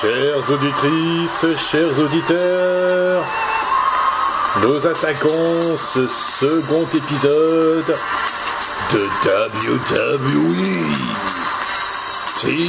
Chères 0.00 0.50
auditrices, 0.50 1.44
chers 1.70 1.98
auditeurs, 1.98 3.22
nous 4.62 4.86
attaquons 4.86 5.76
ce 5.76 6.08
second 6.08 6.86
épisode 6.94 7.94
de 8.94 9.08
WWE 9.28 10.86
TLC 12.40 12.62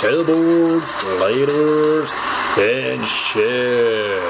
Tables, 0.00 0.80
Ladders 1.20 2.14
and 2.56 3.04
Chairs. 3.04 4.22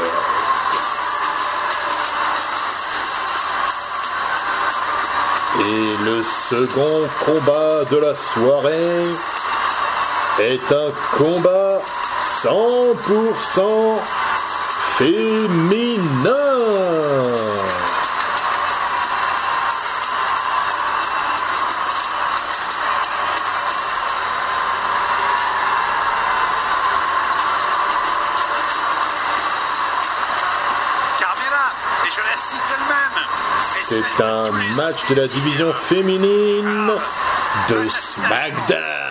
Et 5.60 6.04
le 6.04 6.24
second 6.24 7.02
combat 7.24 7.84
de 7.88 7.96
la 7.98 8.16
soirée 8.16 9.04
est 10.38 10.72
un 10.72 10.92
combat 11.16 11.78
100% 12.42 13.98
féminin. 14.96 16.18
Carmela, 31.18 31.72
et 32.04 32.10
je 32.10 32.20
la 32.20 32.36
cite 32.36 32.56
elle-même. 32.70 33.18
Et 33.76 33.84
C'est 33.84 34.22
un 34.22 34.50
match 34.76 35.08
de 35.10 35.14
la 35.14 35.28
division 35.28 35.72
féminine 35.72 36.92
de 37.68 37.88
SmackDown. 37.88 39.01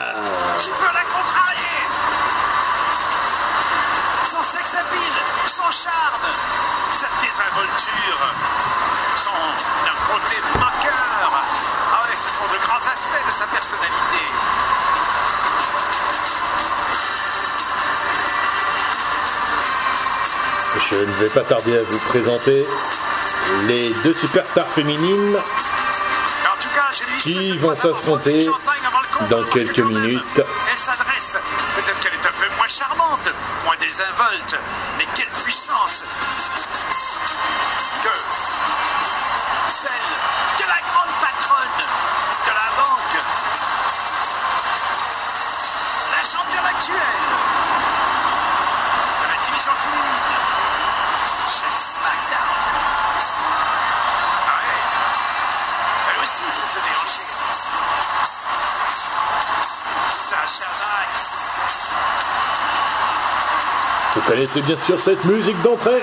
Son 9.18 9.30
d'un 9.86 9.98
côté 10.08 10.36
moqueur. 10.56 11.32
Ah 11.92 12.04
ouais, 12.04 12.16
ce 12.16 12.30
sont 12.30 12.48
de 12.52 12.60
grands 12.66 12.78
aspects 12.78 13.26
de 13.26 13.32
sa 13.32 13.46
personnalité. 13.48 14.22
Je 20.90 20.96
ne 20.96 21.12
vais 21.24 21.30
pas 21.30 21.42
tarder 21.42 21.78
à 21.78 21.84
vous 21.84 22.00
présenter 22.00 22.66
les 23.68 23.94
deux 24.04 24.14
superstars 24.14 24.68
féminines 24.68 25.38
Qui 27.22 27.58
vont 27.58 27.76
s'affronter 27.76 28.50
dans 29.30 29.44
quelques 29.46 29.80
minutes. 29.80 30.42
Elle 30.72 30.78
s'adresse. 30.78 31.38
Peut-être 31.76 32.00
qu'elle 32.00 32.14
est 32.14 32.26
un 32.26 32.40
peu 32.40 32.56
moins 32.58 32.68
charmante, 32.68 33.30
moins 33.66 33.76
désinvolte, 33.80 34.56
connaissez 64.32 64.62
bien 64.62 64.80
sûr 64.80 64.98
cette 64.98 65.26
musique 65.26 65.62
d'entrée 65.62 66.02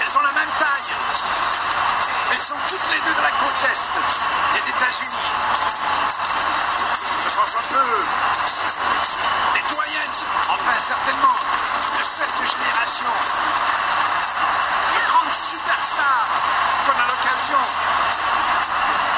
Elles 0.00 0.16
ont 0.16 0.22
la 0.22 0.32
même 0.32 0.52
taille. 0.56 0.94
Elles 2.30 2.38
sont 2.38 2.54
toutes 2.68 2.78
les 2.92 3.00
deux 3.00 3.16
de 3.18 3.22
la 3.22 3.30
côte 3.30 3.58
est 3.64 4.60
des 4.60 4.70
États-Unis. 4.70 5.32
Ce 7.24 7.30
sont 7.30 7.58
un 7.58 7.66
peu 7.74 7.88
des 9.54 9.74
doyennes, 9.74 10.18
enfin 10.48 10.78
certainement, 10.78 11.38
de 11.98 12.04
cette 12.04 12.36
génération. 12.36 14.01
Superstars 15.52 16.28
qu'on 16.86 16.96
a 16.96 17.06
l'occasion 17.12 17.60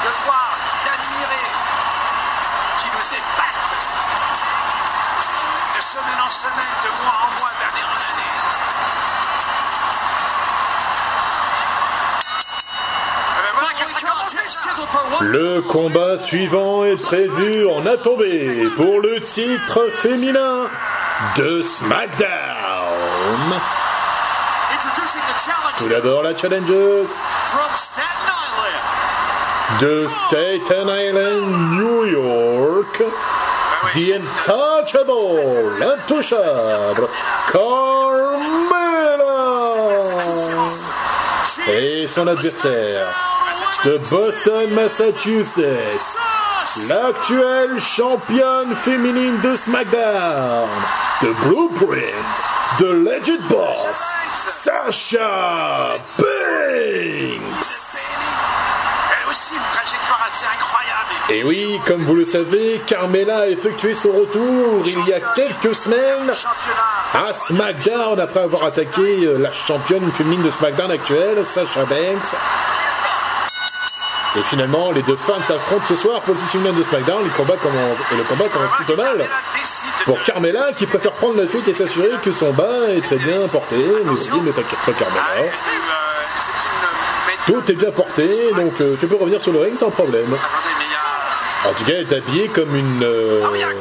de 0.03 0.09
voir, 0.25 0.51
d'admirer, 0.83 1.47
qui 2.77 2.87
nous 2.91 3.07
épatent 3.15 3.71
de 5.75 5.81
semaine 5.81 6.21
en 6.21 6.29
semaine, 6.29 6.75
de 6.83 6.89
mois 7.01 7.19
en 7.23 7.29
mois, 7.39 7.53
d'année 7.61 7.85
en 7.85 7.95
année. 8.11 8.33
Eh 13.39 13.51
ben. 15.19 15.25
Le 15.25 15.61
combat 15.61 16.17
suivant 16.17 16.83
est 16.83 17.01
prévu 17.01 17.65
en 17.69 17.85
a 17.85 17.95
tombé 17.95 18.67
pour 18.75 18.99
le 18.99 19.21
titre 19.21 19.89
féminin 19.93 20.67
de 21.37 21.61
SmackDown. 21.61 22.25
The 25.77 25.83
Tout 25.83 25.89
d'abord 25.89 26.23
la 26.23 26.33
Challengers 26.35 27.07
from 27.51 27.71
Staten 27.75 28.29
Island. 28.65 29.81
de 29.81 30.07
Staten 30.07 30.87
Island, 30.89 31.77
New 31.77 32.05
York. 32.05 33.03
The 33.93 34.13
Intouchable, 34.13 35.79
l'intouchable, 35.79 37.07
Carmella. 37.51 38.55
Et 41.67 42.07
son 42.07 42.27
adversaire 42.27 43.07
de 43.83 43.97
Boston, 44.09 44.69
Massachusetts, 44.73 46.17
l'actuelle 46.89 47.79
championne 47.79 48.75
féminine 48.75 49.39
de 49.41 49.55
SmackDown, 49.55 50.69
de 51.21 51.31
Blueprint, 51.43 52.35
de 52.79 52.87
Legend 52.87 53.41
Boss, 53.49 54.03
Sasha 54.65 55.99
Banks. 56.17 56.27
Elle 59.11 59.27
a 59.27 59.29
aussi 59.29 59.53
une 59.53 59.59
trajectoire 59.69 60.25
assez 60.25 60.43
incroyable. 60.43 61.11
Et 61.29 61.43
oui, 61.43 61.79
comme 61.85 62.01
vous 62.01 62.15
le 62.15 62.25
savez, 62.25 62.81
Carmella 62.87 63.41
a 63.41 63.47
effectué 63.47 63.93
son 63.93 64.11
retour 64.11 64.81
il 64.87 65.07
y 65.07 65.13
a 65.13 65.19
quelques 65.35 65.75
semaines 65.75 66.31
à 67.13 67.31
SmackDown 67.31 68.19
après 68.19 68.39
avoir 68.39 68.63
attaqué 68.63 69.27
euh, 69.27 69.37
la 69.37 69.51
championne 69.51 70.11
féminine 70.11 70.41
de 70.41 70.49
SmackDown 70.49 70.89
actuelle, 70.89 71.45
Sasha 71.45 71.85
Banks. 71.85 72.35
Et 74.37 74.43
finalement, 74.43 74.91
les 74.91 75.01
deux 75.01 75.15
femmes 75.15 75.43
s'affrontent 75.43 75.85
ce 75.87 75.95
soir 75.95 76.21
pour 76.21 76.33
le 76.35 76.39
titre 76.41 76.73
de 76.73 76.83
SmackDown. 76.83 77.23
Le 77.23 77.29
combat 77.29 77.55
commence, 77.55 77.97
et 78.11 78.15
le 78.15 78.23
combat 78.23 78.49
commence 78.49 78.71
plutôt 78.77 78.97
mal. 78.97 79.25
Pour 80.05 80.21
Carmella, 80.23 80.73
qui 80.77 80.85
préfère 80.85 81.13
prendre 81.13 81.41
la 81.41 81.47
fuite 81.47 81.67
et 81.67 81.73
s'assurer 81.73 82.11
que 82.21 82.31
son 82.31 82.51
bas 82.51 82.89
est 82.89 83.01
très 83.01 83.15
bien 83.17 83.47
porté. 83.47 83.77
Mais 83.77 84.11
ne 84.11 84.51
t'inquiète 84.51 84.79
pas, 84.85 84.91
Ah, 85.17 85.37
euh, 85.37 85.43
méthode. 87.27 87.63
Tout 87.63 87.71
est 87.71 87.75
bien 87.75 87.91
porté, 87.91 88.51
donc 88.55 88.81
euh, 88.81 88.95
tu 88.99 89.07
peux 89.07 89.15
revenir 89.15 89.41
sur 89.41 89.53
le 89.53 89.59
ring 89.59 89.77
sans 89.77 89.89
problème. 89.91 90.35
En 91.65 91.73
tout 91.73 91.83
cas, 91.83 91.93
elle 91.97 92.11
est 92.11 92.13
habillée 92.13 92.47
comme 92.49 92.75
une 92.75 93.03
euh, 93.03 93.41
Ah 93.43 93.57
y 93.57 93.63
a 93.63 93.67
un 93.67 93.73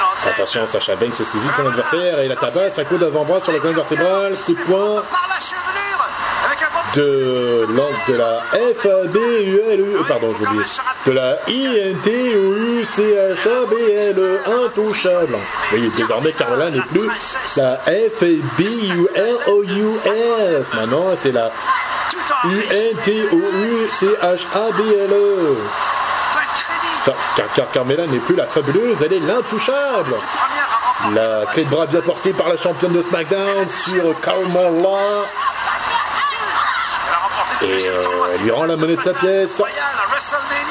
l'antenne. 0.00 0.32
Attention, 0.34 0.66
Sacha 0.66 0.96
Banks 0.96 1.14
se 1.14 1.24
saisit 1.24 1.46
de 1.48 1.52
son 1.54 1.66
adversaire 1.66 2.18
et 2.18 2.28
la 2.28 2.36
tabasse 2.36 2.78
un 2.78 2.84
coup 2.84 2.98
d'avant-bras 2.98 3.40
sur 3.40 3.52
la 3.52 3.58
colonne 3.58 3.76
vertébrale, 3.76 4.36
coup 4.36 4.54
de 4.54 4.62
poing 4.62 5.02
Par 5.10 5.26
la 5.28 5.40
chevelure, 5.40 6.08
avec 6.46 6.62
un 6.62 6.66
bon 6.66 6.72
petit 6.72 6.82
de, 6.96 7.66
l'ordre 7.68 7.98
de 8.08 8.14
la 8.14 8.40
FABULE, 8.74 9.80
euh, 9.80 10.02
pardon, 10.06 10.34
j'ai 10.38 10.46
oublié, 10.46 10.64
de 11.06 11.12
la 11.12 11.38
INTOUCHABLE, 11.48 12.50
intouchable. 14.46 15.38
Oui, 15.72 15.90
désormais, 15.96 16.32
Carmela 16.32 16.70
n'est 16.70 16.80
plus 16.82 17.06
la 17.56 17.74
FABULOUS. 18.10 19.08
Maintenant, 20.74 21.16
c'est 21.16 21.32
la 21.32 21.50
INTOUCHABLE. 22.44 23.24
crédit. 26.54 26.94
Car, 27.04 27.14
car, 27.36 27.46
car 27.54 27.70
Carmela 27.70 28.06
n'est 28.06 28.18
plus 28.18 28.34
la 28.34 28.46
fabuleuse, 28.46 29.02
elle 29.02 29.12
est 29.12 29.20
l'intouchable. 29.20 30.14
La 31.14 31.44
clé 31.52 31.64
de 31.64 31.68
bras 31.68 31.84
bien 31.86 32.00
portée 32.00 32.32
par 32.32 32.48
la 32.48 32.56
championne 32.56 32.94
de 32.94 33.02
SmackDown 33.02 33.68
sur 33.68 34.18
Carmella. 34.20 34.48
Elle 37.06 37.12
a 37.12 37.18
remporté 37.18 37.52
le 37.52 37.53
Et 37.64 37.88
euh, 37.88 38.02
elle 38.34 38.42
lui 38.42 38.50
rend 38.50 38.64
la 38.64 38.76
monnaie 38.76 38.96
de 38.96 39.02
sa 39.02 39.14
pièce. 39.14 39.60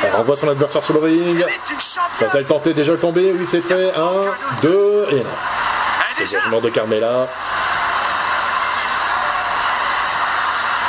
Elle 0.04 0.12
renvoie 0.16 0.36
son 0.36 0.50
adversaire 0.50 0.84
sur 0.84 0.94
le 0.94 1.00
ring. 1.00 1.46
Quand 2.20 2.28
elle 2.36 2.46
tentait 2.46 2.74
déjà 2.74 2.92
de 2.94 2.98
tomber, 2.98 3.34
oui 3.34 3.46
c'est 3.46 3.62
fait. 3.62 3.92
Un, 3.96 4.26
deux, 4.62 5.08
et 5.12 5.16
non. 5.24 5.30
Dégagement 6.20 6.62
de 6.62 6.70
Carmela. 6.70 7.28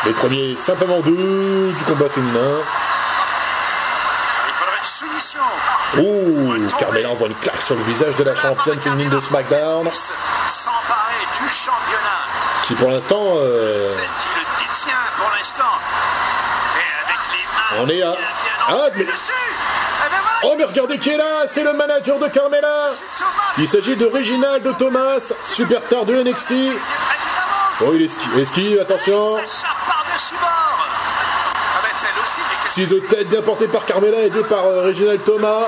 Les 0.05 0.13
premiers, 0.13 0.57
simplement 0.57 1.01
deux 1.01 1.73
du 1.73 1.85
combat 1.85 2.09
féminin. 2.11 2.59
Ouh, 5.97 6.69
Carmela 6.79 7.11
envoie 7.11 7.29
une 7.29 7.35
claque 7.37 7.63
sur 7.63 7.75
le 7.77 7.83
visage 7.85 8.17
de 8.17 8.25
la 8.25 8.35
championne 8.35 8.81
féminine 8.81 9.09
de 9.11 9.21
SmackDown, 9.21 9.89
qui 12.67 12.75
pour 12.75 12.91
l'instant, 12.91 13.23
euh, 13.37 13.91
Celle 13.93 14.03
qui 14.03 14.29
le 14.35 14.45
détient 14.59 14.95
pour 15.17 15.31
l'instant. 15.37 15.79
Et 16.79 16.91
avec 17.05 17.21
les 17.33 17.45
mains 17.55 17.64
On 17.81 17.89
est 17.89 18.03
à- 18.03 18.15
Ah, 18.69 18.87
mais- 18.97 19.07
Oh 20.47 20.55
mais 20.59 20.65
regardez 20.65 20.99
qui 20.99 21.11
est 21.11 21.17
là 21.17 21.45
C'est 21.47 21.63
le 21.63 21.73
manager 21.73 22.19
de 22.19 22.29
Carmela. 22.29 22.89
Il 23.59 23.69
s'agit 23.69 23.97
de 23.97 24.07
Reginald 24.07 24.77
Thomas, 24.79 25.21
superstar 25.45 26.05
de 26.05 26.15
NXT. 26.23 26.53
Oh 27.81 27.93
il 27.95 28.05
esquive, 28.41 28.81
attention 28.81 29.39
Ciseaux 32.69 32.97
de 33.01 33.07
tête 33.07 33.29
bien 33.29 33.41
par 33.69 33.85
Carmela, 33.85 34.19
aidé 34.23 34.43
par 34.43 34.65
euh, 34.67 34.83
Reginald 34.87 35.25
Thomas. 35.25 35.67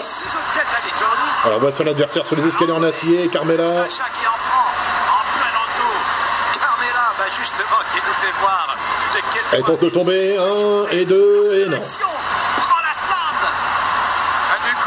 Alors 1.44 1.60
voit 1.60 1.70
son 1.70 1.86
adversaire 1.86 2.26
sur 2.26 2.36
les 2.36 2.46
escaliers 2.46 2.72
en 2.72 2.82
acier, 2.82 3.28
Carmela. 3.28 3.86
Voir 8.40 8.76
de 9.14 9.20
quel 9.32 9.42
Elle 9.52 9.60
point 9.60 9.68
tente 9.74 9.82
de 9.84 9.88
tomber, 9.90 10.36
un 10.38 10.90
et 10.90 11.04
deux, 11.04 11.64
et 11.66 11.68
non. 11.68 11.82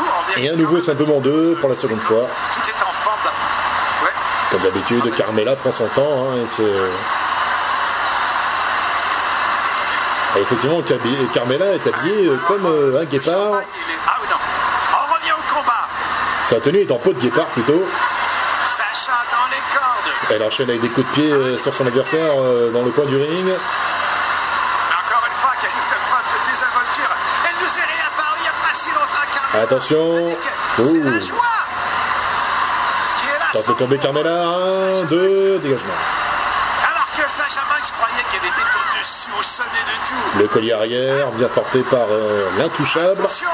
Ah, 0.01 0.39
Et 0.39 0.49
à 0.49 0.53
nouveau 0.53 0.79
simplement 0.79 1.19
deux 1.19 1.55
pour 1.59 1.69
la 1.69 1.75
seconde 1.75 1.99
fois. 2.01 2.27
Tout 2.53 2.69
est 2.69 2.83
en 2.83 2.91
forme. 2.93 3.17
là. 3.25 3.31
Ouais. 4.03 4.11
Comme 4.51 4.61
d'habitude, 4.61 5.15
Carmela 5.15 5.55
prend 5.55 5.71
son 5.71 5.87
temps. 5.87 6.29
Hein, 6.31 6.43
et 6.45 6.47
se- 6.47 6.61
Et 10.37 10.41
effectivement, 10.41 10.81
Cabi- 10.81 11.27
Carmela 11.33 11.73
est 11.73 11.87
habillée 11.87 12.27
euh, 12.27 12.37
comme 12.47 12.65
euh, 12.65 13.01
un 13.01 13.05
guépard. 13.05 13.53
Ah. 13.55 13.61
Sa 16.49 16.59
tenue 16.59 16.79
est 16.81 16.91
en 16.91 16.97
peau 16.97 17.13
de 17.13 17.19
guépard 17.19 17.45
plutôt. 17.47 17.85
Elle 20.31 20.43
enchaîne 20.43 20.69
avec 20.69 20.81
des 20.81 20.89
coups 20.89 21.07
de 21.07 21.11
pied 21.13 21.31
euh, 21.31 21.57
sur 21.57 21.73
son 21.73 21.87
adversaire 21.87 22.33
euh, 22.37 22.69
dans 22.71 22.83
le 22.83 22.91
coin 22.91 23.05
du 23.05 23.17
ring. 23.17 23.47
Encore 23.47 25.23
une 25.25 25.33
fois, 25.33 25.51
qu'elle 25.59 25.71
fait 25.71 26.01
preuve 26.07 26.21
de 26.21 26.51
désinvolture. 26.51 27.11
Elle 27.47 27.55
nous 27.59 27.73
est 27.79 27.87
réapparue 27.97 28.37
il 28.37 28.43
n'y 28.43 28.47
a 28.47 28.57
pas 28.67 28.73
si 28.73 28.89
longtemps. 28.89 29.63
Attention. 29.63 30.37
C'est 30.77 30.83
Ouh. 30.83 31.03
la 31.03 31.19
joie. 31.19 31.45
De 33.67 33.73
tomber. 33.73 33.97
Carmela. 33.97 34.45
Un, 34.45 35.01
deux, 35.05 35.57
dégagement. 35.59 35.93
Alors 36.87 37.07
que 37.17 37.31
Sacha 37.31 37.61
Banks 37.67 37.91
croyait 37.91 38.23
qu'elle 38.31 38.47
était 38.47 38.61
au-dessus, 38.61 39.31
au 39.37 39.41
sommet 39.43 39.67
de 39.69 40.07
tout. 40.07 40.39
Le 40.39 40.47
collier 40.47 40.73
arrière, 40.73 41.31
bien 41.31 41.47
porté 41.47 41.81
par 41.81 42.05
euh, 42.11 42.47
l'intouchable. 42.57 43.19
Attention. 43.19 43.49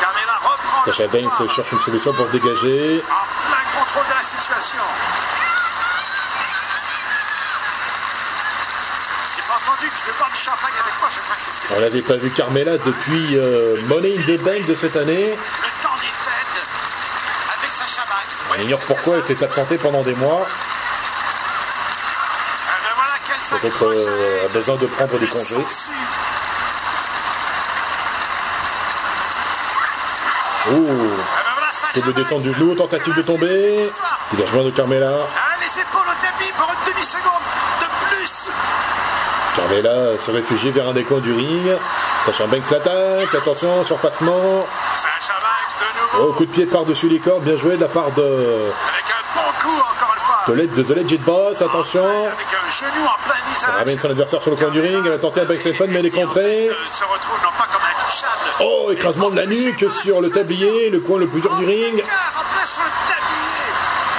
Carmela 0.00 0.38
reprend 0.40 0.84
Sacha. 0.86 1.06
Banks 1.08 1.50
cherche 1.54 1.72
une 1.72 1.80
solution 1.80 2.12
pour 2.12 2.26
se 2.28 2.32
dégager. 2.32 3.02
En 3.10 3.48
plein 3.50 3.62
contrôle 3.78 4.04
de 4.08 4.14
la 4.14 4.22
situation. 4.22 4.84
J'ai 9.36 9.42
pas 9.42 9.58
entendu 9.58 9.88
que 9.90 9.96
tu 9.98 10.04
veux 10.06 10.16
boire 10.18 10.30
du 10.30 10.38
champagne 10.38 10.76
avec 10.80 10.94
moi, 11.00 11.08
je 11.14 11.20
crois 11.20 11.34
que 11.36 11.42
c'est 11.42 11.52
ce 11.52 11.58
que 11.60 11.71
On 11.71 11.71
n'avait 11.82 12.02
pas 12.02 12.14
vu 12.14 12.30
Carmela 12.30 12.78
depuis 12.78 13.36
euh, 13.36 13.76
Money 13.88 14.16
in 14.16 14.22
the 14.22 14.40
Bank 14.40 14.66
de 14.66 14.74
cette 14.74 14.96
année. 14.96 15.34
On 18.50 18.62
ignore 18.62 18.80
pourquoi 18.80 19.16
elle 19.16 19.24
s'est 19.24 19.42
absentée 19.42 19.78
pendant 19.78 20.02
des 20.02 20.14
mois. 20.14 20.46
Eh 22.66 22.84
ben 22.84 22.90
voilà 22.94 23.14
qu'elle 23.26 23.60
Peut-être 23.60 23.88
euh, 23.88 24.46
a 24.46 24.48
besoin 24.52 24.76
de 24.76 24.86
prendre 24.86 25.18
des 25.18 25.26
congés. 25.26 25.56
ben 30.66 31.72
Sacha 31.72 32.00
double 32.00 32.14
descente 32.14 32.42
du 32.42 32.52
genou, 32.52 32.76
tentative 32.76 33.16
de 33.16 33.22
tomber. 33.22 33.90
Dégagement 34.30 34.62
de 34.62 34.70
Carmela. 34.70 35.26
Carmela 39.68 40.18
se 40.18 40.30
réfugie 40.30 40.70
vers 40.70 40.88
un 40.88 40.92
des 40.92 41.04
coins 41.04 41.20
du 41.20 41.32
ring. 41.32 41.70
Sacha 42.26 42.46
Banks 42.46 42.70
l'attaque. 42.70 43.34
Attention, 43.34 43.84
surpassement. 43.84 44.60
Sacha 44.94 45.34
Banks 45.40 45.78
de 45.80 46.18
nouveau 46.18 46.30
Oh, 46.30 46.32
coup 46.36 46.44
de 46.46 46.50
pied 46.50 46.66
par-dessus 46.66 47.08
les 47.08 47.18
cordes. 47.20 47.44
Bien 47.44 47.56
joué 47.56 47.76
de 47.76 47.82
la 47.82 47.88
part 47.88 48.10
de, 48.12 48.22
avec 48.22 49.04
un 49.08 49.22
bon 49.34 49.52
coup 49.60 49.76
encore 49.78 50.14
une 50.14 50.56
fois. 50.56 50.76
de 50.76 50.82
The 50.82 50.90
Legit 50.96 51.18
Boss. 51.18 51.62
Attention. 51.62 52.04
Avec 52.04 52.46
un 52.52 52.68
genou 52.70 53.04
en 53.06 53.28
plein 53.28 53.34
visage. 53.48 53.70
Elle 53.72 53.78
ramène 53.78 53.98
son 53.98 54.10
adversaire 54.10 54.42
sur 54.42 54.50
le 54.50 54.56
coin 54.56 54.70
du 54.70 54.80
ring. 54.80 55.02
Elle 55.06 55.12
a 55.12 55.18
tenté 55.18 55.40
un 55.40 55.44
backstep 55.44 55.80
mais 55.88 55.98
elle 56.00 56.06
est 56.06 56.10
contrée. 56.10 56.70
Oh, 58.60 58.90
écrasement 58.92 59.30
de 59.30 59.36
la 59.36 59.46
nuque 59.46 59.84
sur 60.02 60.20
le 60.20 60.30
tablier, 60.30 60.90
le 60.90 61.00
coin 61.00 61.18
le 61.18 61.26
plus 61.28 61.40
dur 61.40 61.54
du 61.56 61.64
ring. 61.64 62.02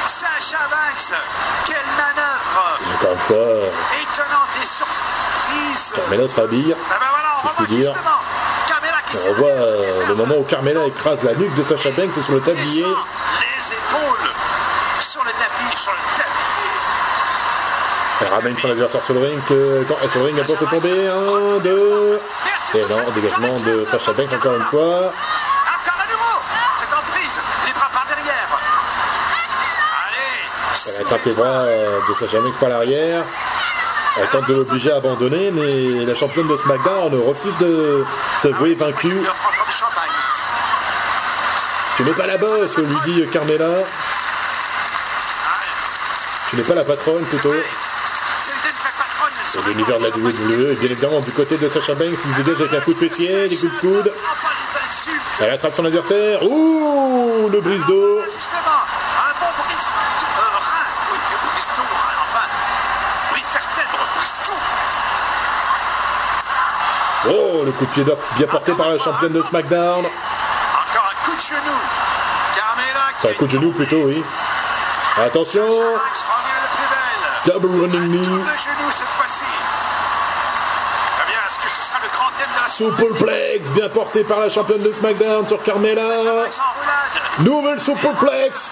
Sacha 0.05 0.67
Banks. 0.69 1.19
Quelle 1.65 1.75
manœuvre 1.97 2.79
Encore 2.95 3.13
une 3.13 3.19
fois, 3.19 3.35
étonnante 4.01 4.49
et 4.61 4.65
surprise. 4.65 5.02
Carmela 5.95 6.27
se 6.27 6.39
rhabille. 6.39 6.75
Je 7.43 7.63
puis 7.63 7.75
dire. 7.75 7.93
On 9.15 9.29
revoit 9.29 9.49
euh, 9.49 10.07
le 10.07 10.15
moment 10.15 10.35
où 10.37 10.43
Carmela 10.43 10.85
écrase 10.87 11.21
la 11.23 11.33
nuque 11.33 11.53
de 11.55 11.63
Sacha 11.63 11.91
Banks 11.91 12.13
sur 12.13 12.33
le 12.33 12.41
tablier. 12.41 12.83
descend 12.83 12.95
les 13.39 13.75
épaules 13.75 14.29
sur 15.01 15.23
le 15.23 15.31
tapis, 15.31 15.77
sur 15.77 15.91
le 15.91 16.17
tablier. 16.17 16.33
Elle 18.21 18.27
ramène 18.27 18.57
son 18.57 18.69
adversaire 18.71 19.03
sur 19.03 19.13
le 19.13 19.19
ring. 19.21 19.39
Que, 19.47 19.85
quand, 19.87 20.09
sur 20.09 20.19
le 20.21 20.25
ring, 20.25 20.37
elle 20.39 20.45
peut 20.45 20.65
tomber. 20.65 21.07
Un, 21.07 21.59
deux. 21.59 22.19
Et 22.73 22.81
non, 22.85 23.11
dégagement 23.13 23.59
de 23.59 23.85
Sacha 23.85 24.13
Banks 24.13 24.33
encore 24.33 24.55
une 24.55 24.63
fois. 24.63 25.13
Elle 30.85 31.01
attrape 31.01 31.25
les 31.25 31.33
bras 31.33 31.47
euh, 31.47 31.99
de 32.09 32.13
Sacha 32.15 32.39
Banks 32.39 32.57
par 32.59 32.69
l'arrière. 32.69 33.23
Elle 34.15 34.27
tente 34.29 34.47
de 34.47 34.53
l'obliger 34.53 34.91
à 34.91 34.97
abandonner, 34.97 35.49
mais 35.51 36.05
la 36.05 36.13
championne 36.13 36.47
de 36.47 36.55
SmackDown 36.55 37.13
refuse 37.27 37.57
de 37.59 38.03
s'avouer 38.37 38.75
vaincue. 38.75 39.17
Tu 41.97 42.03
n'es 42.03 42.11
pas 42.11 42.27
la 42.27 42.37
boss, 42.37 42.77
lui 42.77 42.85
dit 43.05 43.27
Carmela. 43.31 43.83
Tu 46.49 46.55
n'es 46.57 46.63
pas 46.63 46.75
la 46.75 46.83
patronne, 46.83 47.23
plutôt. 47.23 47.53
c'est 49.51 49.65
l'univers 49.65 49.97
de 49.97 50.03
la 50.03 50.09
WWE, 50.09 50.75
bien 50.75 50.91
évidemment, 50.91 51.19
du 51.19 51.31
côté 51.31 51.57
de 51.57 51.67
Sacha 51.67 51.95
Banks, 51.95 52.09
il 52.11 52.17
se 52.17 52.41
dégage 52.41 52.61
avec 52.61 52.73
un 52.73 52.81
coup 52.81 52.93
de 52.93 52.99
fessier, 52.99 53.47
des 53.47 53.55
coups 53.55 53.73
de 53.73 53.79
coude. 53.79 54.11
Elle 55.39 55.49
attrape 55.49 55.73
son 55.73 55.85
adversaire. 55.85 56.43
Ouh, 56.43 57.49
le 57.51 57.61
brise 57.61 57.85
d'eau. 57.87 58.21
Oh, 67.25 67.63
le 67.65 67.71
coup 67.71 67.85
de 67.85 67.91
pied 67.91 68.03
d'or 68.03 68.17
bien 68.35 68.47
porté 68.47 68.73
par 68.73 68.89
la 68.89 68.97
championne 68.99 69.31
de 69.31 69.41
SmackDown. 69.41 70.05
Encore 70.05 71.11
un 71.11 71.25
coup 71.25 71.35
de 71.35 71.41
genou. 71.41 71.79
Carmela 72.55 73.13
un 73.23 73.33
coup 73.33 73.45
de 73.45 73.51
genou 73.51 73.71
plutôt, 73.71 74.03
oui. 74.07 74.21
Attention, 75.17 75.63
double 77.45 77.81
running 77.81 78.09
knee. 78.09 78.27
Eh 81.21 81.29
bien, 81.29 81.39
Superplex, 82.67 83.69
bien 83.69 83.89
porté 83.89 84.23
par 84.23 84.39
la 84.39 84.49
championne 84.49 84.81
de 84.81 84.91
SmackDown 84.91 85.47
sur 85.47 85.61
Carmela. 85.63 86.47
Nouvelle 87.39 87.79
superplex. 87.79 88.71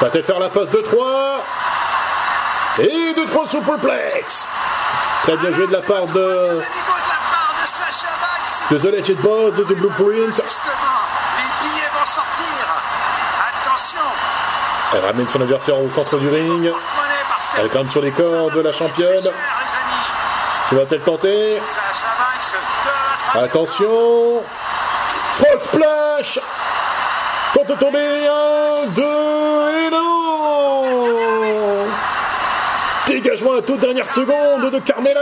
Va-t-elle 0.00 0.24
faire 0.24 0.40
la 0.40 0.48
passe 0.50 0.68
de 0.70 0.80
3 0.80 1.44
Et 2.80 3.14
de 3.14 3.24
3 3.24 3.46
superplex. 3.46 4.46
Très 5.22 5.36
bien 5.36 5.52
joué 5.52 5.66
de 5.68 5.72
la 5.72 5.80
part 5.80 6.06
de, 6.06 6.60
Max. 8.70 8.82
de 8.82 9.14
Boss, 9.14 9.54
de 9.54 9.64
The 9.64 9.74
Blueprint. 9.74 10.36
Justement, 10.36 11.00
les 11.36 11.68
billets 11.68 11.90
vont 11.92 12.06
sortir. 12.06 12.82
Attention. 13.60 14.00
Elle 14.94 15.04
ramène 15.04 15.28
son 15.28 15.40
adversaire 15.40 15.80
au 15.80 15.90
centre 15.90 16.18
du 16.18 16.28
ring. 16.28 16.72
Elle 17.58 17.68
grimpe 17.68 17.90
sur 17.90 18.02
les 18.02 18.10
corps 18.10 18.50
de 18.50 18.60
la 18.60 18.72
championne. 18.72 19.24
Que 20.70 20.76
va-t-elle 20.76 21.00
tenter 21.00 21.60
Attention 23.34 24.42
Frog 25.32 25.60
Splash 25.60 26.40
Tente 27.52 27.66
de 27.66 27.74
tomber, 27.74 28.26
un, 28.26 28.86
deux, 28.86 29.86
et 29.86 29.90
non 29.90 30.84
Dégagement 33.06 33.58
à 33.58 33.62
toute 33.62 33.80
dernière 33.80 34.08
seconde 34.08 34.70
de 34.70 34.78
Carmela 34.80 35.20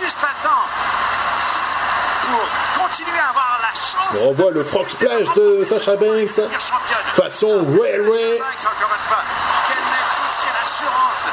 juste 0.00 0.18
à 0.22 0.42
temps 0.42 0.61
pour 2.32 2.82
continuer 2.88 3.18
à 3.18 3.28
avoir 3.28 3.60
la 3.60 3.72
chance 3.78 4.22
On 4.24 4.30
revoit 4.30 4.50
le 4.50 4.62
frog 4.64 4.88
splash 4.88 5.26
de 5.36 5.64
Sacha 5.68 5.96
Banks. 5.96 6.40
Façon 7.14 7.58
Railway. 7.68 8.40
encore 8.40 8.94
une 8.96 9.06
fois. 9.08 9.22
Quelle 9.68 9.84
maîtrise, 9.92 10.34
quelle 10.42 10.60
assurance 10.64 11.24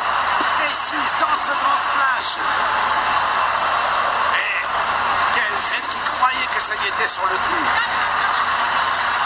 précise 0.60 1.12
dans 1.20 1.38
ce 1.40 1.52
grand 1.56 1.80
splash. 1.88 2.32
Et 4.36 4.60
quel 5.36 5.54
est 5.54 5.88
qui 5.88 6.00
croyait 6.18 6.50
que 6.56 6.62
ça 6.62 6.74
y 6.84 6.88
était 6.88 7.08
sur 7.08 7.24
le 7.24 7.36
coup. 7.36 7.66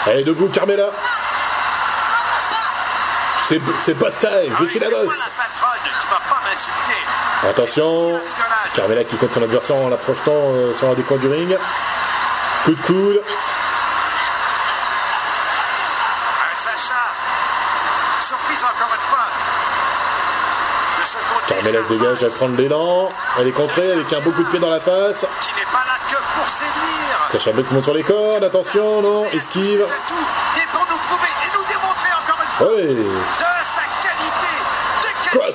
Elle 0.06 0.18
est 0.20 0.24
debout, 0.24 0.48
Carmela. 0.48 0.90
C'est 3.46 3.58
time, 3.58 4.56
je 4.58 4.64
suis 4.64 4.78
la 4.78 4.86
C'est 4.86 4.92
boss. 4.92 5.04
moi 5.04 5.14
la 5.18 5.44
patronne, 5.44 5.92
tu 6.00 6.06
vas 6.08 6.22
pas 6.28 6.40
m'insulter. 6.44 7.00
Attention, 7.50 8.20
Carmela 8.74 9.04
qui 9.04 9.16
compte 9.16 9.32
son 9.32 9.42
adversaire 9.42 9.76
en 9.76 9.88
la 9.88 9.96
projetant 9.96 10.32
euh, 10.32 10.74
sur 10.74 10.88
un 10.90 10.94
des 10.94 11.02
coins 11.02 11.18
du 11.18 11.28
ring. 11.28 11.56
Coup 12.64 12.74
de 12.74 12.80
coude. 12.82 13.20
Carmela 21.46 21.82
se 21.84 21.88
dégage, 21.92 22.18
elle 22.22 22.30
prend 22.30 22.48
de 22.48 22.56
l'élan. 22.56 23.08
Elle 23.38 23.48
est 23.48 23.52
contrée 23.52 23.92
avec 23.92 24.12
un 24.12 24.20
beau 24.20 24.30
coup 24.30 24.42
de 24.42 24.48
pied 24.48 24.58
dans 24.58 24.70
la 24.70 24.80
face. 24.80 25.26
qui 25.42 25.54
n'est 25.54 25.66
pas 25.66 25.84
là 25.86 25.98
que 26.08 26.16
pour 26.16 26.48
séduire. 26.48 27.28
Sacha 27.32 27.52
Banks 27.52 27.70
monte 27.70 27.84
sur 27.84 27.94
les 27.94 28.02
cordes, 28.02 28.44
attention, 28.44 29.02
non, 29.02 29.24
esquive. 29.26 29.80
Et 29.82 30.66
pour 30.72 30.86
nous 30.90 30.96
prouver 30.96 31.28
et 31.44 31.56
nous 31.56 31.64
démontrer 31.64 32.10
encore 32.22 32.40
une 32.42 32.50
fois 32.50 32.66
Ouais. 32.68 33.43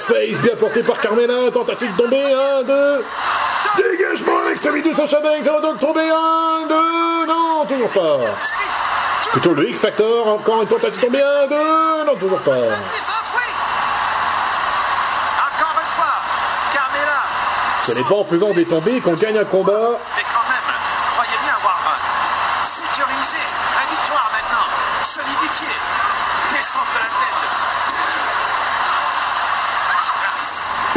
Crossface 0.10 0.42
bien 0.42 0.56
porté 0.56 0.82
par 0.82 1.00
Carmela, 1.00 1.52
tentative 1.52 1.96
de 1.96 2.02
tomber, 2.02 2.34
1, 2.34 2.64
2. 2.64 3.06
Dégagement 3.78 4.40
à 4.44 4.50
l'extrémité 4.50 4.90
de 4.90 4.96
Sacha 4.96 5.20
Banks, 5.20 5.36
elle 5.40 5.52
va 5.52 5.62
donc 5.62 5.78
tomber, 5.80 6.10
1, 6.10 6.68
2. 6.68 6.76
Non, 7.28 7.66
toujours 7.68 7.90
pas. 7.90 8.18
Plutôt 9.32 9.54
le 9.54 9.70
X 9.70 9.80
Factor, 9.80 10.28
encore 10.28 10.64
une 10.64 10.68
tentative 10.68 11.00
de 11.00 11.06
tomber, 11.06 11.22
1, 11.22 11.48
2. 11.48 11.56
Non, 12.08 12.16
toujours 12.16 12.40
pas. 12.40 12.58
Cette 12.58 12.90
puissance, 12.92 13.32
oui. 13.36 13.44
Encore 15.38 15.76
une 15.80 15.90
fois, 15.96 16.14
Carmela. 16.74 17.22
Ce 17.84 17.92
n'est 17.92 18.04
pas 18.04 18.16
en 18.16 18.24
faisant 18.24 18.54
des 18.54 18.66
tombées 18.66 19.00
qu'on 19.02 19.14
gagne 19.14 19.38
un 19.38 19.46
combat. 19.46 20.00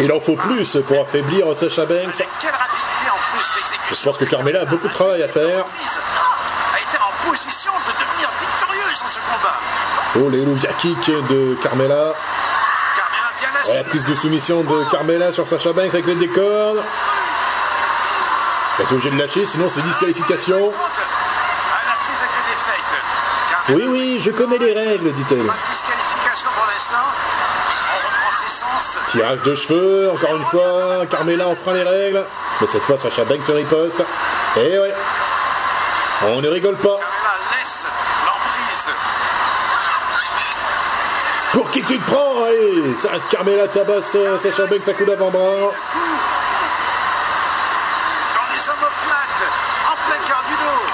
Il 0.03 0.11
en 0.13 0.19
faut 0.19 0.35
plus 0.35 0.77
pour 0.89 1.01
affaiblir 1.01 1.47
Sacha 1.55 1.87
Banks. 1.87 2.27
Je 3.91 4.03
pense 4.03 4.17
que 4.19 4.25
Carmela 4.25 4.63
a 4.63 4.65
beaucoup 4.65 4.89
de 4.89 4.93
travail 4.93 5.23
à 5.23 5.29
faire. 5.29 5.65
A 5.65 6.81
été 6.81 6.99
en 6.99 7.31
position 7.31 7.71
de 7.87 7.93
devenir 7.93 8.29
victorieuse 8.41 9.01
dans 9.01 9.09
ce 9.09 9.19
combat. 9.21 9.61
Oh, 10.17 10.29
les 10.29 10.45
Louia 10.45 10.73
kick 10.81 11.07
de 11.29 11.57
Carmela. 11.63 12.15
Ouais, 13.69 13.77
la 13.77 13.85
prise 13.85 14.05
de 14.05 14.15
soumission 14.15 14.63
de 14.63 14.91
Carmela 14.91 15.33
sur 15.33 15.47
Sacha 15.49 15.73
Banks 15.73 15.95
avec 15.95 16.19
des 16.19 16.29
cordes. 16.29 16.83
Elle 18.79 18.85
est 18.85 18.93
obligée 18.93 19.11
de 19.11 19.19
lâcher, 19.21 19.47
sinon 19.47 19.69
c'est 19.73 19.83
disqualification. 19.83 20.73
Ah, 23.55 23.59
Oui, 23.69 23.85
oui, 23.87 24.21
je 24.21 24.31
connais 24.33 24.59
les 24.59 24.73
règles, 24.73 25.13
dit-elle. 25.13 25.47
Pas 25.47 25.53
de 25.53 25.71
disqualification 25.71 26.49
pour 26.57 26.67
l'instant. 26.67 27.07
On 27.95 27.99
reprend 28.09 28.33
ses 28.45 28.53
sens. 28.53 28.99
Tirage 29.13 29.43
de 29.43 29.55
cheveux, 29.55 30.11
encore 30.11 30.35
une 30.37 30.45
fois. 30.47 31.05
Carmela 31.11 31.47
enfreint 31.49 31.75
les 31.75 31.83
règles. 31.83 32.25
Mais 32.61 32.67
cette 32.67 32.81
fois, 32.83 32.97
Sacha 32.97 33.25
Banks 33.25 33.45
se 33.45 33.53
riposte. 33.53 34.03
Et 34.57 34.79
ouais. 34.79 34.95
On 36.23 36.41
ne 36.41 36.49
rigole 36.49 36.77
pas. 36.77 36.99
Carmela 36.99 37.37
laisse 37.53 37.87
l'emprise. 38.25 38.87
Pour 41.53 41.71
qui 41.71 41.83
tu 41.83 41.99
te 41.99 42.11
prends 42.11 42.45
Allez, 42.47 42.97
ça, 42.97 43.11
Carmela 43.31 43.69
tabasse 43.69 44.15
euh, 44.15 44.39
Sacha 44.39 44.65
Banks 44.65 44.89
à 44.89 44.95
coup 44.95 45.05
d'avant-bras. 45.05 45.41
dans 48.35 48.49
les 48.55 48.69
omoplates, 48.71 49.45
en 49.89 49.97
plein 50.09 50.21
cœur 50.27 50.43
du 50.49 50.55
dos 50.55 50.85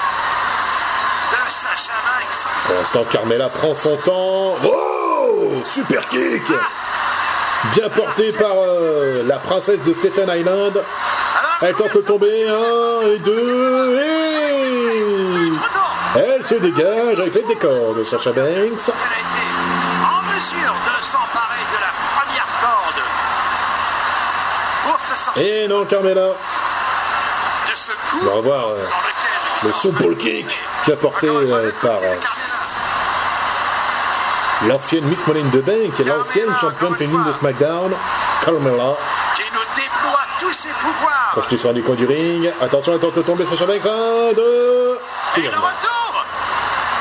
de 1.31 1.49
Sacha 1.49 1.93
Banks. 2.03 2.39
Pour 2.65 2.75
l'instant, 2.75 3.05
Carmela 3.09 3.47
prend 3.47 3.73
son 3.73 3.95
temps. 3.95 4.55
Oh 4.65 5.63
Super 5.65 6.05
kick 6.09 6.43
Bien 7.75 7.89
porté 7.89 8.31
par 8.31 8.53
euh, 8.57 9.23
la 9.25 9.37
princesse 9.37 9.81
de 9.81 9.93
Staten 9.93 10.29
Island. 10.33 10.81
Elle 11.61 11.75
tente 11.75 11.93
de 11.95 12.01
tomber. 12.01 12.47
Un 12.47 13.07
et 13.07 13.19
deux. 13.19 13.99
Et... 13.99 14.19
Elle 16.15 16.43
se 16.43 16.55
dégage 16.55 17.19
avec 17.19 17.45
des 17.47 17.55
cordes 17.55 17.99
de 17.99 18.03
Sacha 18.03 18.31
Banks. 18.31 18.39
elle 18.41 18.47
a 18.47 18.63
été 18.63 19.45
en 20.03 20.21
mesure 20.23 20.73
de 20.73 21.03
s'emparer 21.03 21.63
de 21.71 21.79
la 21.79 21.91
première 22.15 22.47
corde 22.61 23.03
pour 24.87 24.99
se 25.01 25.15
sortir 25.23 25.43
Et 25.43 25.67
non, 25.67 25.85
Carmela. 25.85 26.29
de 26.29 27.75
ce 27.75 27.91
coup 27.91 28.19
On 28.23 28.25
va 28.25 28.31
revoir 28.35 28.69
euh, 28.69 28.77
le 29.65 29.71
soupball 29.73 30.15
kick 30.17 30.47
qui 30.85 30.91
est 30.91 30.95
porté 30.95 31.27
euh, 31.27 31.71
par 31.81 31.97
euh, 32.01 32.15
l'ancienne 34.67 35.05
Miss 35.05 35.25
Money 35.27 35.41
the 35.51 35.63
Bank 35.63 35.99
et 35.99 36.03
l'ancienne 36.03 36.53
championne 36.59 36.95
féminine 36.95 37.23
de 37.25 37.33
SmackDown, 37.33 37.93
Carmela. 38.43 38.95
qui 39.35 39.43
nous 39.53 39.65
déploie 39.75 40.19
tous 40.39 40.53
ses 40.53 40.69
pouvoirs. 40.69 41.29
Projeté 41.31 41.57
sur 41.57 41.69
un 41.69 41.73
des 41.73 41.81
coins 41.81 41.95
du 41.95 42.05
ring. 42.05 42.51
Attention, 42.61 42.93
elle 42.93 42.99
tente 42.99 43.15
de 43.15 43.21
tomber 43.21 43.45
Sacha 43.45 43.65
Banks. 43.65 43.85
Un, 43.85 44.33
deux. 44.33 44.99
Et 45.37 45.41
le 45.41 45.49
retour 45.49 46.25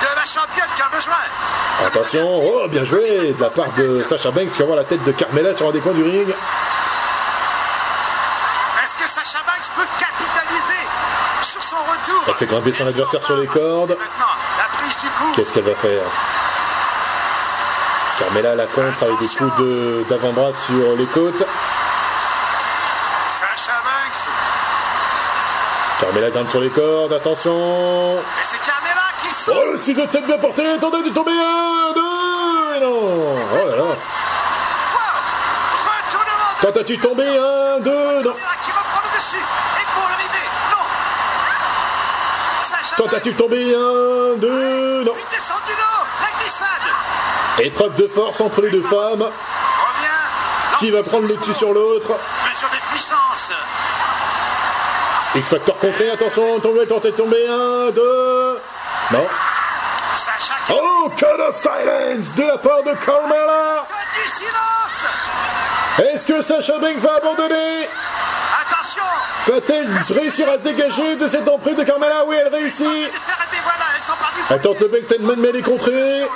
de 0.03 0.07
la 0.15 0.25
championne 0.25 0.69
qui 0.77 0.83
a 0.83 0.89
besoin. 0.95 1.15
Attention, 1.87 2.29
oh 2.35 2.69
bien 2.69 2.85
joué 2.85 3.33
de 3.33 3.41
la 3.41 3.51
part 3.51 3.71
de 3.77 4.03
Sacha 4.05 4.31
Banks 4.31 4.51
qui 4.51 4.59
va 4.59 4.65
voir 4.67 4.77
la 4.77 4.85
tête 4.85 5.03
de 5.05 5.13
Carmela 5.13 5.55
sur 5.55 5.69
un 5.69 5.73
des 5.73 5.81
coins 5.81 5.93
du 5.93 6.03
ring. 6.03 6.29
Est-ce 8.85 8.95
que 8.95 9.09
Sacha 9.09 9.39
Banks 9.47 9.71
peut 9.77 9.87
capitaliser 9.99 10.83
sur 11.43 11.63
son 11.63 11.77
retour? 11.77 12.23
Elle 12.29 12.35
fait 12.35 12.47
grimper 12.47 12.73
son 12.73 12.87
adversaire 12.87 13.23
sur 13.23 13.37
les 13.37 13.47
cordes. 13.47 13.97
Qu'est-ce 15.35 15.53
qu'elle 15.53 15.65
va 15.65 15.75
faire? 15.75 16.03
Carmela 18.19 18.55
la 18.57 18.67
contre 18.67 19.03
avec 19.05 19.19
des 19.19 19.29
coups 19.29 19.57
de- 19.59 20.05
d'avant-bras 20.11 20.53
sur 20.55 20.97
les 20.97 21.07
côtes. 21.07 21.45
Carmela 26.01 26.31
grimpe 26.31 26.49
sur 26.49 26.61
les 26.61 26.71
cordes, 26.71 27.13
attention. 27.13 28.17
Et 28.17 28.45
c'est 28.45 28.59
Carmela 28.59 29.03
qui 29.23 29.35
saute. 29.35 29.55
Oh 29.57 29.73
le 29.73 29.79
ciseau 29.79 30.03
de 30.07 30.11
tête 30.11 30.27
bien 30.27 30.39
porté, 30.39 30.63
attendez 30.69 31.03
de 31.03 31.09
tomber 31.15 31.33
un, 31.33 31.93
deux, 31.93 32.77
et 32.77 32.81
non 32.81 33.37
Oh 33.53 33.69
là 33.69 33.77
là 33.77 33.85
Tentative 36.61 36.97
de 37.01 37.03
tomber, 37.03 37.23
un, 37.29 37.81
deux, 37.81 38.23
non 38.23 38.33
Carmela 38.33 38.57
qui 38.65 38.71
reprend 38.73 39.01
le 39.05 39.17
dessus. 39.17 39.37
Et 39.37 39.87
pour 39.95 40.09
l'arrivée. 40.09 40.49
Non. 40.73 40.85
Sacha 42.63 42.97
Tentative 42.97 43.33
de 43.37 43.39
tomber, 43.39 43.75
un, 43.75 44.37
deux, 44.39 45.05
non 45.05 45.13
Banks. 45.13 45.21
Une 45.21 45.37
descente 45.37 45.65
du 45.67 45.73
dos. 45.73 46.03
La 46.21 46.41
glissade. 46.41 46.69
Épreuve 47.61 47.95
de 47.97 48.07
force 48.07 48.41
entre 48.41 48.63
les 48.63 48.71
deux 48.71 48.83
femmes. 48.83 49.27
Qui 50.79 50.91
va 50.91 51.03
prendre 51.03 51.27
le 51.27 51.35
dessus 51.37 51.55
sur 51.55 51.73
l'autre. 51.73 52.13
X-Factor 55.35 55.79
contré, 55.79 56.11
attention, 56.11 56.61
tomber, 56.61 56.87
tenter 56.87 57.11
de 57.11 57.17
tomber, 57.17 57.47
un, 57.49 57.91
deux... 57.91 58.61
Non. 59.11 59.27
Oh, 60.71 61.11
cut 61.17 61.27
of 61.27 61.57
silence 61.57 62.35
de 62.35 62.43
la 62.43 62.59
part 62.59 62.83
de 62.83 62.91
silence. 64.27 65.05
Est-ce 65.99 66.27
que 66.27 66.43
Sacha 66.43 66.79
Banks 66.79 66.99
va 66.99 67.17
abandonner 67.17 67.89
Attention. 68.63 69.03
Va-t-elle 69.47 69.89
réussir 70.17 70.49
à 70.49 70.59
se 70.59 70.63
dégager 70.63 71.17
de 71.17 71.27
cette 71.27 71.49
emprise 71.49 71.77
de 71.77 71.85
Carmela 71.85 72.25
Oui, 72.27 72.37
elle 72.39 72.55
réussit 72.55 73.11
Elle 74.51 74.61
tente 74.61 74.81
le 74.81 74.89
backstatement, 74.89 75.35
mais 75.37 75.49
elle 75.49 75.57
est 75.57 75.63
contrée 75.63 76.27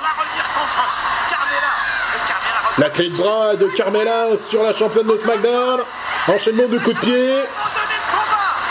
La 2.78 2.88
clé 2.88 3.10
de 3.10 3.16
bras 3.16 3.54
de 3.54 3.66
Carmela 3.66 4.28
sur 4.48 4.62
la 4.62 4.72
championne 4.72 5.06
de 5.06 5.16
SmackDown. 5.16 5.80
Enchaînement 6.28 6.68
de 6.68 6.78
coups 6.78 6.96
de 6.96 7.00
pied. 7.00 7.34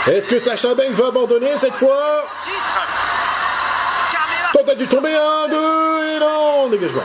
Est-ce 0.08 0.26
que 0.26 0.38
Sacha 0.40 0.74
Banks 0.74 0.90
va 0.90 1.06
abandonner 1.08 1.56
cette 1.56 1.74
fois? 1.76 2.26
Tentative 4.52 4.88
de 4.88 4.94
tomber, 4.94 5.14
un, 5.14 5.48
deux, 5.48 6.16
et 6.16 6.18
non 6.18 6.68
Dégagement. 6.68 7.02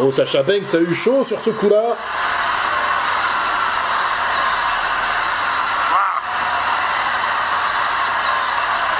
Oh, 0.00 0.10
Sacha 0.10 0.42
Banks 0.42 0.74
a 0.74 0.78
eu 0.78 0.94
chaud 0.94 1.22
sur 1.22 1.40
ce 1.40 1.50
coup-là. 1.50 1.96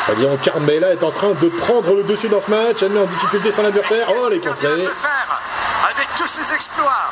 Voyons, 0.06 0.38
Carmela 0.42 0.92
est 0.92 1.04
en 1.04 1.10
train 1.10 1.32
de 1.32 1.48
prendre 1.48 1.94
le 1.94 2.02
dessus 2.04 2.28
dans 2.28 2.40
ce 2.40 2.50
match. 2.50 2.76
Elle 2.82 2.92
met 2.92 3.00
en 3.00 3.06
difficulté 3.06 3.50
son 3.50 3.64
adversaire. 3.64 4.06
Oh, 4.08 4.28
elle 4.28 4.38
est 4.38 4.40
Carmela 4.40 4.70
contrée. 4.70 4.84
peut 4.84 4.94
faire 5.02 5.42
avec 5.90 6.08
tous 6.16 6.17
ses 6.28 6.54
exploits. 6.54 7.10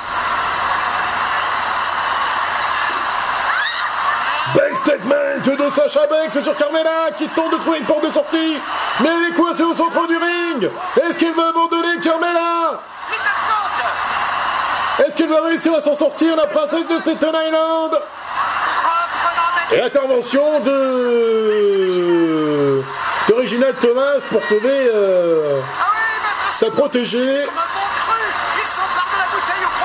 Banks 4.54 4.66
Big 4.66 4.76
statement 4.76 5.38
de 5.44 5.70
Sacha 5.70 6.06
Banks 6.06 6.42
sur 6.42 6.56
Carmela 6.56 7.10
qui 7.16 7.26
tente 7.28 7.52
de 7.52 7.58
trouver 7.58 7.78
une 7.78 7.84
porte 7.84 8.04
de 8.04 8.10
sortie. 8.10 8.58
Mais 9.00 9.08
elle 9.08 9.32
est 9.32 9.34
coincée 9.34 9.64
au 9.64 9.74
centre 9.74 10.06
du 10.06 10.16
ring. 10.16 10.70
Est-ce 11.02 11.18
qu'elle 11.18 11.34
va 11.34 11.48
abandonner 11.48 11.98
Carmela? 12.02 12.80
Est-ce 14.98 15.14
qu'elle 15.14 15.28
va 15.28 15.42
réussir 15.46 15.74
à 15.74 15.80
s'en 15.80 15.94
sortir, 15.94 16.36
la 16.36 16.46
princesse 16.46 16.86
de 16.86 16.98
Staten 17.00 17.34
Island? 17.46 18.00
Et 19.72 19.82
intervention 19.82 20.60
de... 20.60 21.56
Reginald 23.34 23.78
Thomas 23.80 24.20
pour 24.30 24.42
sauver 24.44 24.88
euh, 24.94 25.60
sa 26.52 26.70
protégée. 26.70 27.44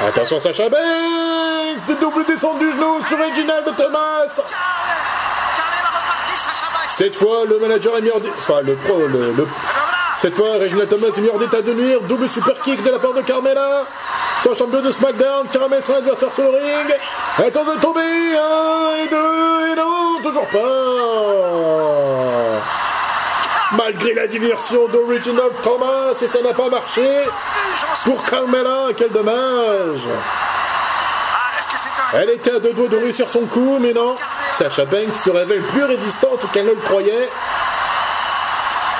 Attention 0.07 0.39
Sacha 0.39 0.67
Banks 0.67 1.85
de 1.87 1.93
double 1.93 2.25
descente 2.25 2.57
du 2.59 2.71
genou 2.71 2.99
sur 3.07 3.17
Reginald 3.19 3.65
Thomas. 3.77 4.41
Cette 6.89 7.15
fois, 7.15 7.45
le 7.47 7.59
manager 7.59 7.97
est 7.97 8.01
mis 8.01 8.09
hors 8.09 8.21
enfin 8.37 8.61
le 8.61 8.75
pro, 8.75 9.07
le, 9.07 9.47
cette 10.17 10.35
fois, 10.35 10.57
Reginald 10.59 10.89
Thomas 10.89 11.07
est 11.07 11.21
mis 11.21 11.29
hors 11.29 11.39
d'état 11.39 11.61
de 11.61 11.73
nuire. 11.73 11.99
Double 12.01 12.27
super 12.27 12.53
kick 12.63 12.83
de 12.83 12.89
la 12.89 12.99
part 12.99 13.13
de 13.13 13.21
Carmela. 13.21 13.85
Sur 14.41 14.55
champion 14.55 14.81
de 14.81 14.91
SmackDown, 14.91 15.47
qui 15.49 15.57
ramène 15.57 15.81
son 15.81 15.93
adversaire 15.93 16.33
sur 16.33 16.43
le 16.43 16.49
ring. 16.49 16.95
Tente 17.51 17.75
de 17.75 17.79
tomber. 17.79 18.01
Un 18.01 19.03
et 19.03 19.07
deux 19.07 19.71
et 19.71 19.75
non, 19.75 20.19
toujours 20.23 20.47
pas. 20.47 20.59
Malgré 23.73 24.13
la 24.13 24.27
diversion 24.27 24.87
d'Original 24.89 25.49
Thomas, 25.63 26.13
et 26.21 26.27
ça 26.27 26.41
n'a 26.41 26.53
pas 26.53 26.69
marché. 26.69 27.23
Pour 28.03 28.23
Carmela, 28.25 28.87
quel 28.97 29.09
dommage. 29.11 30.01
Elle 32.13 32.31
était 32.31 32.51
à 32.51 32.59
deux 32.59 32.73
doigts 32.73 32.89
de 32.89 32.97
réussir 32.97 33.29
son 33.29 33.45
coup, 33.45 33.77
mais 33.79 33.93
non. 33.93 34.17
Sacha 34.49 34.83
Banks 34.83 35.13
se 35.23 35.29
révèle 35.29 35.61
plus 35.63 35.85
résistante 35.85 36.45
qu'elle 36.51 36.65
ne 36.65 36.71
le 36.71 36.81
croyait. 36.81 37.29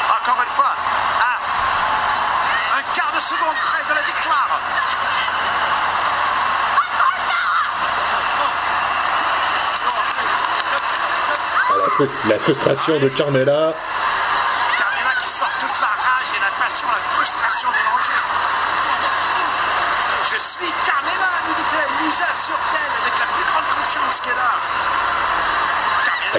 Encore 0.10 0.42
une 0.42 0.54
fois, 0.56 0.74
à 1.20 2.78
un 2.78 2.96
quart 2.96 3.12
de 3.14 3.20
seconde 3.20 3.56
près 3.66 3.84
de 3.90 3.96
la 4.00 4.02
victoire. 4.06 4.48
La, 11.78 11.90
fru- 11.90 12.10
la 12.30 12.40
frustration 12.40 13.00
de. 13.00 13.10
Carmela 13.10 13.74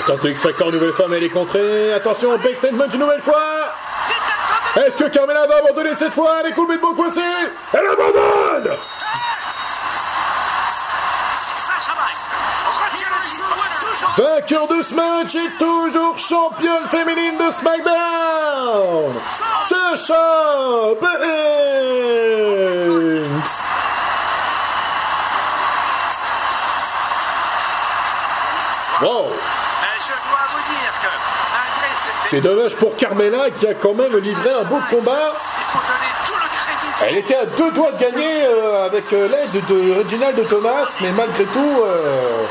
Attention, 0.04 0.30
X 0.30 0.42
Factor, 0.42 0.72
nouvelle 0.72 0.92
femme, 0.92 1.14
elle 1.14 1.22
est 1.22 1.28
contrée. 1.28 1.92
Attention, 1.92 2.36
big 2.38 2.56
statement 2.56 2.86
une 2.92 2.98
nouvelle 2.98 3.20
fois. 3.20 3.72
Est-ce 4.84 4.96
que 4.96 5.08
Carmela 5.08 5.46
va 5.46 5.58
abandonner 5.58 5.94
cette 5.94 6.12
fois 6.12 6.38
Elle 6.40 6.50
est 6.50 6.54
complètement 6.54 6.92
coincée. 6.94 7.20
Elle 7.72 7.86
abandonne 7.86 8.76
Vainqueur 14.16 14.66
de 14.66 14.82
ce 14.82 14.94
match 14.94 15.34
et 15.36 15.50
toujours 15.58 16.18
championne 16.18 16.88
féminine 16.90 17.38
de 17.38 17.52
SmackDown 17.52 19.14
Sacha 19.68 20.94
Banks 21.00 22.21
C'est 32.32 32.40
dommage 32.40 32.74
pour 32.76 32.96
Carmela 32.96 33.50
qui 33.50 33.66
a 33.66 33.74
quand 33.74 33.92
même 33.92 34.16
livré 34.16 34.48
un 34.58 34.64
beau 34.64 34.78
combat. 34.88 35.34
Elle 37.02 37.18
était 37.18 37.34
à 37.34 37.44
deux 37.44 37.70
doigts 37.72 37.92
de 37.92 37.98
gagner 37.98 38.46
euh, 38.46 38.86
avec 38.86 39.12
euh, 39.12 39.28
l'aide 39.28 39.66
de 39.66 39.98
Reginald 39.98 40.48
Thomas, 40.48 40.86
mais 41.02 41.12
malgré 41.12 41.44
tout, 41.44 41.82
euh, 41.84 42.42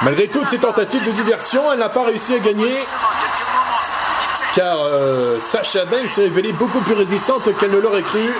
de 0.00 0.04
malgré 0.04 0.28
toutes 0.28 0.46
ses 0.46 0.58
tentatives 0.58 1.04
de 1.04 1.10
diversion, 1.10 1.72
elle 1.72 1.80
n'a 1.80 1.88
pas 1.88 2.04
réussi 2.04 2.36
à 2.36 2.38
gagner. 2.38 2.78
Car 4.54 4.78
Sacha 5.40 5.84
Banks 5.86 6.10
s'est 6.10 6.22
révélée 6.22 6.52
beaucoup 6.52 6.78
plus 6.78 6.94
résistante 6.94 7.42
qu'elle 7.58 7.72
ne 7.72 7.80
l'aurait 7.80 8.02
cru. 8.02 8.32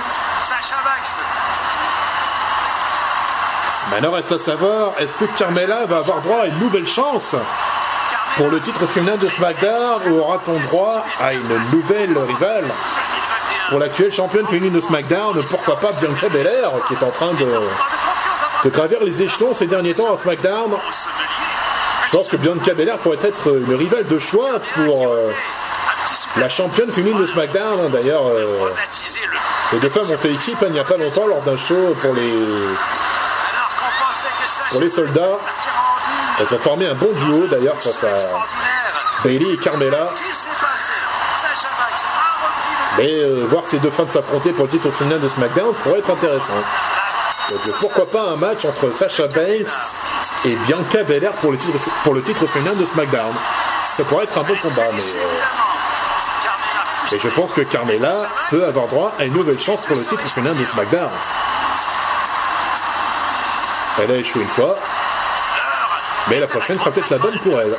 Maintenant 3.90 4.12
reste 4.12 4.30
à 4.30 4.38
savoir, 4.38 4.92
est-ce 5.00 5.12
que 5.14 5.24
Carmela 5.36 5.86
va 5.86 5.96
avoir 5.96 6.20
droit 6.20 6.42
à 6.42 6.46
une 6.46 6.58
nouvelle 6.58 6.86
chance? 6.86 7.34
Pour 8.36 8.50
le 8.50 8.60
titre 8.60 8.84
féminin 8.86 9.16
de 9.16 9.28
SmackDown 9.28 10.00
aura-t-on 10.18 10.58
droit 10.66 11.04
à 11.20 11.32
une 11.34 11.56
nouvelle 11.72 12.16
rivale 12.18 12.64
pour 13.70 13.78
l'actuelle 13.78 14.12
championne 14.12 14.46
féminine 14.46 14.72
de 14.72 14.80
SmackDown 14.80 15.40
Pourquoi 15.48 15.78
pas 15.78 15.92
Bianca 15.92 16.28
Belair 16.28 16.70
qui 16.88 16.94
est 16.94 17.02
en 17.02 17.10
train 17.10 17.32
de, 17.34 17.46
de 18.64 18.70
gravir 18.70 18.98
les 19.04 19.22
échelons 19.22 19.52
ces 19.52 19.66
derniers 19.66 19.94
temps 19.94 20.12
à 20.12 20.16
SmackDown 20.16 20.72
Je 22.06 22.10
pense 22.16 22.28
que 22.28 22.36
Bianca 22.36 22.74
Belair 22.74 22.98
pourrait 22.98 23.18
être 23.22 23.56
une 23.56 23.74
rivale 23.74 24.06
de 24.06 24.18
choix 24.18 24.58
pour 24.74 25.08
euh, 25.08 25.32
la 26.36 26.48
championne 26.48 26.90
féminine 26.90 27.20
de 27.20 27.26
SmackDown. 27.26 27.90
D'ailleurs, 27.90 28.26
euh, 28.26 28.72
les 29.72 29.78
deux 29.78 29.90
femmes 29.90 30.10
ont 30.10 30.18
fait 30.18 30.32
équipe 30.32 30.58
hein, 30.62 30.66
il 30.68 30.72
n'y 30.72 30.80
a 30.80 30.84
pas 30.84 30.96
longtemps 30.96 31.26
lors 31.26 31.42
d'un 31.42 31.56
show 31.56 31.94
pour 32.02 32.14
les 34.80 34.90
soldats. 34.90 35.38
Elles 36.38 36.54
ont 36.54 36.58
formé 36.58 36.86
un 36.88 36.94
bon 36.94 37.12
duo 37.12 37.46
d'ailleurs 37.46 37.80
face 37.80 38.04
à 38.04 38.16
Bailey 39.24 39.54
et 39.54 39.56
Carmela. 39.56 40.10
Mais 42.98 43.12
euh, 43.12 43.44
voir 43.48 43.66
ces 43.66 43.78
deux 43.78 43.90
femmes 43.90 44.08
s'affronter 44.08 44.52
pour 44.52 44.64
le 44.64 44.70
titre 44.70 44.90
féminin 44.90 45.18
de 45.18 45.28
SmackDown 45.28 45.74
pourrait 45.82 45.98
être 46.00 46.10
intéressant. 46.10 46.52
Euh, 47.52 47.56
pourquoi 47.80 48.06
pas 48.06 48.22
un 48.30 48.36
match 48.36 48.64
entre 48.64 48.92
Sasha 48.92 49.26
Banks 49.26 49.70
et 50.44 50.54
Bianca 50.66 51.02
Belair 51.02 51.32
pour 51.32 51.52
le 51.52 51.58
titre, 51.58 51.78
pour 52.02 52.50
féminin 52.50 52.74
de 52.74 52.84
SmackDown. 52.84 53.32
Ça 53.96 54.04
pourrait 54.04 54.24
être 54.24 54.38
un 54.38 54.42
bon 54.42 54.54
combat, 54.56 54.90
mais, 54.92 55.02
euh, 57.12 57.18
je 57.18 57.28
pense 57.28 57.52
que 57.52 57.60
Carmela 57.60 58.28
peut 58.50 58.64
avoir 58.64 58.86
droit 58.88 59.12
à 59.18 59.24
une 59.24 59.34
nouvelle 59.34 59.60
chance 59.60 59.80
pour 59.82 59.96
le 59.96 60.04
titre 60.04 60.28
féminin 60.28 60.54
de 60.54 60.64
SmackDown. 60.64 61.10
Elle 64.02 64.10
a 64.10 64.16
échoué 64.16 64.42
une 64.42 64.48
fois, 64.48 64.76
mais 66.30 66.40
la 66.40 66.46
prochaine 66.46 66.78
sera 66.78 66.90
peut-être 66.90 67.10
la 67.10 67.18
bonne 67.18 67.38
pour 67.40 67.60
elle. 67.60 67.74